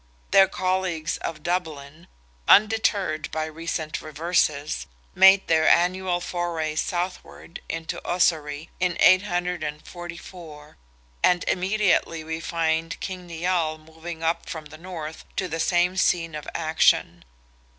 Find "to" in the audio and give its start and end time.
15.35-15.47